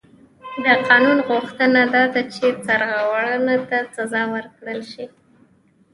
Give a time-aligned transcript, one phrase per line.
[0.63, 5.05] د قانون غوښتنه دا ده چې سرغړونکي ته سزا ورکړل شي.